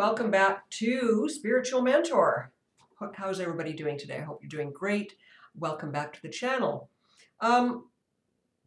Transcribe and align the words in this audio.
welcome 0.00 0.30
back 0.30 0.70
to 0.70 1.28
Spiritual 1.28 1.82
Mentor. 1.82 2.50
How's 3.12 3.38
everybody 3.38 3.74
doing 3.74 3.98
today? 3.98 4.16
I 4.16 4.22
hope 4.22 4.38
you're 4.40 4.48
doing 4.48 4.72
great. 4.72 5.12
Welcome 5.54 5.92
back 5.92 6.14
to 6.14 6.22
the 6.22 6.30
channel. 6.30 6.88
Um, 7.42 7.90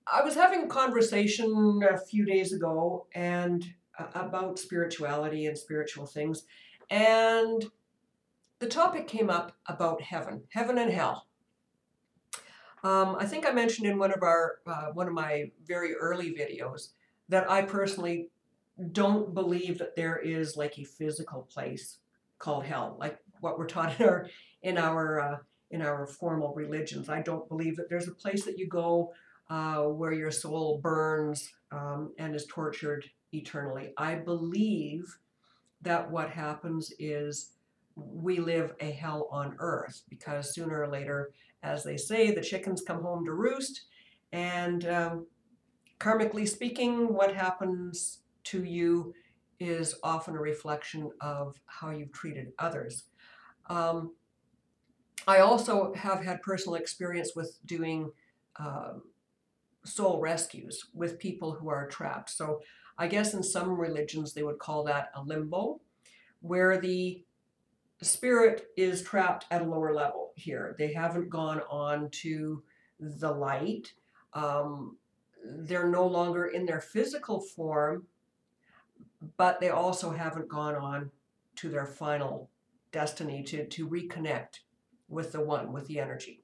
I 0.06 0.22
was 0.22 0.35
having 0.35 0.65
a 0.65 0.67
conversation 0.67 1.81
a 1.92 1.97
few 1.97 2.24
days 2.24 2.54
ago 2.54 3.08
and 3.15 3.65
uh, 3.97 4.10
about 4.13 4.60
spirituality 4.60 5.47
and 5.47 5.58
spiritual 5.58 6.06
things, 6.06 6.44
and 6.92 7.65
the 8.60 8.68
topic 8.68 9.08
came 9.08 9.31
up 9.31 9.54
about 9.65 10.04
heaven, 10.04 10.44
heaven 10.50 10.78
and 10.78 10.92
hell. 10.92 11.26
Um, 12.84 13.15
I 13.18 13.26
think 13.26 13.47
I 13.47 13.52
mentioned 13.52 13.88
in 13.88 13.97
one 13.97 14.13
of 14.13 14.22
our 14.22 14.60
uh, 14.68 14.92
one 14.94 15.08
of 15.08 15.15
my 15.15 15.50
very 15.65 15.96
early 15.96 16.36
videos 16.36 16.90
that 17.27 17.50
I 17.50 17.63
personally 17.63 18.29
don't 18.91 19.34
believe 19.34 19.77
that 19.80 19.95
there 19.95 20.18
is 20.18 20.58
like 20.58 20.77
a 20.77 20.84
physical 20.84 21.44
place 21.44 21.98
called 22.40 22.66
hell, 22.66 22.98
like 22.99 23.18
what 23.40 23.58
we're 23.58 23.68
taught 23.68 23.99
in 23.99 24.05
our 24.05 24.30
in 24.62 24.77
our 24.77 25.20
uh, 25.20 25.38
in 25.72 25.82
our 25.82 26.05
formal 26.05 26.54
religions. 26.54 27.09
I 27.09 27.22
don't 27.22 27.48
believe 27.48 27.76
that 27.77 27.90
there's 27.90 28.08
a 28.08 28.13
place 28.13 28.46
that 28.46 28.58
you 28.58 28.68
go 28.68 29.13
uh, 29.49 29.84
where 29.84 30.13
your 30.13 30.32
soul 30.32 30.80
burns 30.82 31.52
um, 31.72 32.13
and 32.18 32.36
is 32.36 32.46
tortured 32.46 33.09
eternally. 33.34 33.94
I 33.98 34.16
believe 34.16 35.18
that 35.82 36.10
what 36.10 36.30
happens 36.30 36.94
is 36.98 37.52
we 37.96 38.40
live 38.40 38.74
a 38.80 38.91
hell 38.91 39.27
on 39.32 39.55
earth 39.60 40.04
because 40.10 40.54
sooner 40.54 40.82
or 40.82 40.88
later, 40.88 41.32
as 41.62 41.84
they 41.84 41.98
say, 41.98 42.32
the 42.32 42.41
chickens 42.41 42.82
come 42.82 43.02
home 43.02 43.26
to 43.26 43.34
roost, 43.34 43.84
and 44.32 44.88
um, 44.88 45.27
karmically 45.99 46.48
speaking, 46.48 47.13
what 47.13 47.35
happens 47.35 48.23
to 48.45 48.63
you 48.63 49.13
is 49.59 49.95
often 50.04 50.35
a 50.35 50.40
reflection 50.40 51.12
of 51.21 51.59
how 51.65 51.91
you've 51.91 52.12
treated 52.12 52.51
others. 52.59 53.05
Um, 53.70 54.13
I 55.27 55.40
also 55.40 55.93
have 55.93 56.23
had 56.23 56.41
personal 56.41 56.76
experience 56.76 57.31
with 57.35 57.57
doing 57.65 58.12
um, 58.57 59.03
soul 59.85 60.20
rescues 60.20 60.85
with 60.93 61.20
people 61.20 61.51
who 61.53 61.70
are 61.70 61.87
trapped. 61.87 62.29
So 62.29 62.62
I 62.98 63.07
guess 63.07 63.34
in 63.34 63.43
some 63.43 63.71
religions 63.79 64.34
they 64.34 64.44
would 64.44 64.59
call 64.59 64.84
that 64.86 65.12
a 65.16 65.22
limbo, 65.22 65.81
where 66.42 66.80
the 66.80 67.23
spirit 68.02 68.68
is 68.75 69.02
trapped 69.02 69.46
at 69.50 69.62
a 69.62 69.66
lower 69.66 69.94
level 69.94 70.34
here. 70.36 70.75
They 70.78 70.92
haven't 70.92 71.30
gone 71.30 71.62
on 71.70 72.09
to 72.22 72.64
the 73.00 73.31
light. 73.31 73.94
Um, 74.34 74.98
they're 75.46 75.90
no 75.90 76.06
longer 76.08 76.48
in 76.48 76.66
their 76.66 76.81
physical 76.81 77.40
form, 77.40 78.06
but 79.38 79.60
they 79.60 79.70
also 79.70 80.12
haven't 80.12 80.48
gone 80.48 80.76
on 80.76 81.12
to 81.56 81.70
their 81.70 81.86
final 81.86 82.50
destiny 82.92 83.44
to, 83.44 83.66
to 83.68 83.88
reconnect 83.88 84.60
with 85.08 85.32
the 85.32 85.42
one, 85.42 85.72
with 85.72 85.88
the 85.88 86.00
energy. 86.00 86.44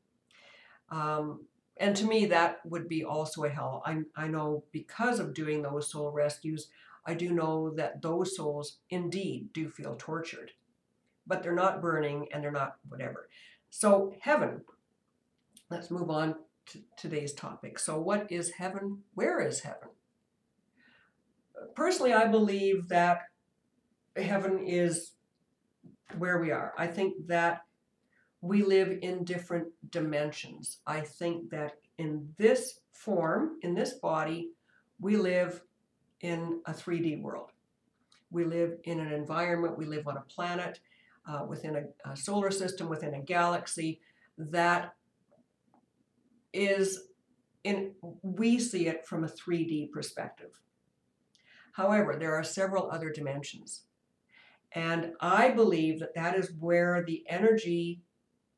Um, 0.89 1.45
and 1.77 1.95
to 1.95 2.05
me, 2.05 2.25
that 2.25 2.59
would 2.66 2.89
be 2.89 3.03
also 3.03 3.44
a 3.44 3.49
hell. 3.49 3.81
I, 3.86 4.02
I 4.16 4.27
know 4.27 4.63
because 4.71 5.19
of 5.19 5.33
doing 5.33 5.61
those 5.61 5.91
soul 5.91 6.11
rescues, 6.11 6.67
I 7.05 7.13
do 7.13 7.31
know 7.31 7.71
that 7.75 8.02
those 8.02 8.36
souls 8.36 8.80
indeed 8.89 9.53
do 9.53 9.69
feel 9.69 9.95
tortured, 9.97 10.52
but 11.25 11.41
they're 11.41 11.53
not 11.55 11.81
burning 11.81 12.27
and 12.33 12.43
they're 12.43 12.52
not 12.52 12.75
whatever. 12.88 13.30
So, 13.69 14.14
heaven, 14.19 14.61
let's 15.69 15.89
move 15.89 16.09
on 16.09 16.36
to 16.67 16.80
today's 16.97 17.33
topic. 17.33 17.80
So, 17.80 17.99
what 17.99 18.31
is 18.31 18.52
heaven? 18.52 19.03
Where 19.14 19.39
is 19.39 19.61
heaven? 19.61 19.89
Personally, 21.80 22.13
I 22.13 22.27
believe 22.27 22.89
that 22.89 23.22
heaven 24.17 24.59
is 24.59 25.13
where 26.17 26.41
we 26.41 26.52
are. 26.52 26.73
I 26.77 26.88
think 26.88 27.27
that 27.27 27.61
we 28.42 28.64
live 28.64 28.99
in 29.02 29.23
different 29.23 29.67
dimensions. 29.89 30.80
I 30.86 30.99
think 30.99 31.49
that 31.52 31.77
in 31.98 32.33
this 32.37 32.81
form, 32.92 33.59
in 33.61 33.76
this 33.76 33.93
body, 33.93 34.49
we 34.99 35.15
live 35.15 35.61
in 36.20 36.59
a 36.65 36.73
3D 36.73 37.21
world. 37.21 37.52
We 38.30 38.43
live 38.43 38.73
in 38.83 38.99
an 38.99 39.14
environment, 39.14 39.77
we 39.77 39.86
live 39.86 40.05
on 40.05 40.17
a 40.17 40.26
planet, 40.27 40.82
uh, 41.30 41.45
within 41.48 41.77
a, 41.77 42.11
a 42.11 42.17
solar 42.17 42.52
system, 42.52 42.89
within 42.89 43.14
a 43.14 43.21
galaxy 43.21 44.02
that 44.37 44.95
is 46.52 47.03
in, 47.64 47.93
we 48.21 48.59
see 48.59 48.87
it 48.87 49.08
from 49.08 49.23
a 49.23 49.30
3D 49.30 49.92
perspective. 49.92 50.59
However, 51.73 52.15
there 52.17 52.35
are 52.35 52.43
several 52.43 52.89
other 52.91 53.09
dimensions. 53.09 53.83
And 54.73 55.13
I 55.19 55.49
believe 55.49 55.99
that 55.99 56.13
that 56.15 56.35
is 56.35 56.52
where 56.59 57.03
the 57.05 57.23
energy 57.27 58.02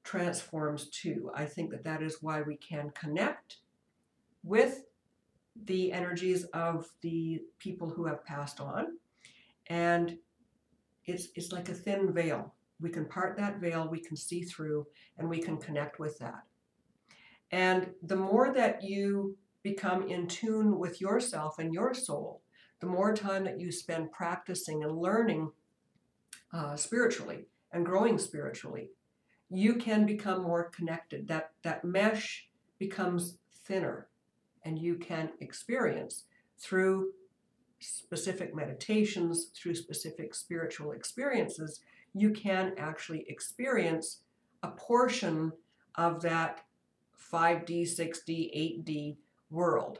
transforms 0.03 0.89
to. 0.89 1.31
I 1.35 1.45
think 1.45 1.71
that 1.71 1.83
that 1.83 2.01
is 2.01 2.17
why 2.21 2.41
we 2.41 2.57
can 2.57 2.91
connect 2.91 3.57
with 4.43 4.83
the 5.65 5.91
energies 5.91 6.45
of 6.45 6.87
the 7.01 7.41
people 7.59 7.89
who 7.89 8.05
have 8.05 8.25
passed 8.25 8.59
on. 8.59 8.97
And 9.67 10.17
it's, 11.05 11.27
it's 11.35 11.51
like 11.51 11.69
a 11.69 11.73
thin 11.73 12.13
veil. 12.13 12.53
We 12.79 12.89
can 12.89 13.05
part 13.05 13.37
that 13.37 13.59
veil, 13.59 13.87
we 13.87 13.99
can 13.99 14.17
see 14.17 14.43
through, 14.43 14.87
and 15.17 15.29
we 15.29 15.39
can 15.39 15.57
connect 15.57 15.99
with 15.99 16.17
that. 16.19 16.43
And 17.51 17.91
the 18.01 18.15
more 18.15 18.51
that 18.53 18.83
you 18.83 19.37
become 19.61 20.07
in 20.07 20.27
tune 20.27 20.79
with 20.79 20.99
yourself 20.99 21.59
and 21.59 21.73
your 21.73 21.93
soul, 21.93 22.41
the 22.81 22.87
more 22.87 23.13
time 23.13 23.45
that 23.45 23.59
you 23.59 23.71
spend 23.71 24.11
practicing 24.11 24.83
and 24.83 24.97
learning 24.97 25.51
uh, 26.51 26.75
spiritually 26.75 27.45
and 27.71 27.85
growing 27.85 28.17
spiritually, 28.17 28.89
you 29.49 29.75
can 29.75 30.05
become 30.05 30.43
more 30.43 30.65
connected. 30.65 31.27
That, 31.27 31.51
that 31.63 31.85
mesh 31.85 32.49
becomes 32.79 33.37
thinner 33.65 34.07
and 34.63 34.77
you 34.77 34.95
can 34.95 35.29
experience 35.39 36.23
through 36.59 37.11
specific 37.79 38.55
meditations, 38.55 39.51
through 39.55 39.75
specific 39.75 40.35
spiritual 40.35 40.91
experiences, 40.91 41.81
you 42.13 42.31
can 42.31 42.73
actually 42.77 43.25
experience 43.27 44.19
a 44.63 44.69
portion 44.69 45.51
of 45.95 46.21
that 46.21 46.61
5D, 47.31 47.83
6D, 47.83 48.85
8D 48.85 49.15
world 49.49 49.99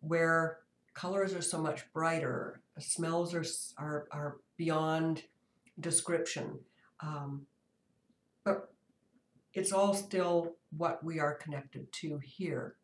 where 0.00 0.58
colors 0.96 1.34
are 1.34 1.42
so 1.42 1.60
much 1.60 1.92
brighter, 1.92 2.60
smells 2.78 3.34
are, 3.34 3.44
are, 3.76 4.08
are 4.10 4.36
beyond 4.56 5.22
description. 5.78 6.58
Um, 7.00 7.42
but 8.44 8.72
it's 9.52 9.72
all 9.72 9.92
still 9.92 10.54
what 10.76 11.04
we 11.04 11.20
are 11.20 11.34
connected 11.34 11.92
to 11.92 12.18
here. 12.18 12.76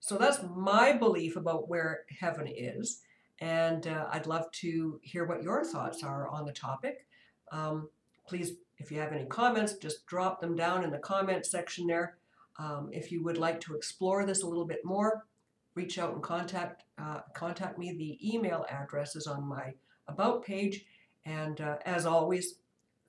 So 0.00 0.18
that's 0.18 0.40
my 0.54 0.92
belief 0.92 1.36
about 1.36 1.68
where 1.68 2.00
heaven 2.20 2.48
is. 2.48 3.00
And 3.40 3.86
uh, 3.86 4.06
I'd 4.10 4.26
love 4.26 4.50
to 4.62 4.98
hear 5.02 5.24
what 5.24 5.42
your 5.42 5.64
thoughts 5.64 6.02
are 6.02 6.28
on 6.28 6.44
the 6.44 6.52
topic. 6.52 7.06
Um, 7.52 7.88
please, 8.26 8.54
if 8.78 8.90
you 8.90 8.98
have 8.98 9.12
any 9.12 9.26
comments, 9.26 9.74
just 9.74 10.04
drop 10.06 10.40
them 10.40 10.56
down 10.56 10.82
in 10.82 10.90
the 10.90 10.98
comment 10.98 11.46
section 11.46 11.86
there. 11.86 12.16
Um, 12.58 12.90
if 12.92 13.12
you 13.12 13.22
would 13.22 13.38
like 13.38 13.60
to 13.62 13.74
explore 13.74 14.26
this 14.26 14.42
a 14.42 14.48
little 14.48 14.66
bit 14.66 14.84
more, 14.84 15.26
reach 15.74 15.98
out 15.98 16.14
and 16.14 16.22
contact 16.22 16.84
uh, 16.98 17.20
contact 17.34 17.78
me. 17.78 17.92
The 17.92 18.34
email 18.34 18.64
address 18.70 19.16
is 19.16 19.26
on 19.26 19.46
my 19.46 19.74
about 20.08 20.44
page. 20.44 20.84
And 21.24 21.60
uh, 21.60 21.76
as 21.86 22.06
always, 22.06 22.58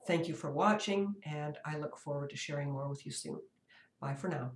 thank 0.06 0.28
you 0.28 0.34
for 0.34 0.50
watching, 0.50 1.14
and 1.24 1.58
I 1.66 1.76
look 1.76 1.98
forward 1.98 2.30
to 2.30 2.36
sharing 2.36 2.72
more 2.72 2.88
with 2.88 3.04
you 3.04 3.12
soon. 3.12 3.40
Bye 4.00 4.14
for 4.14 4.28
now. 4.28 4.52